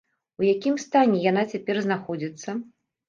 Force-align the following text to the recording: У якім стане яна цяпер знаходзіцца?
У 0.43 0.45
якім 0.45 0.79
стане 0.85 1.19
яна 1.29 1.43
цяпер 1.53 1.75
знаходзіцца? 1.89 2.49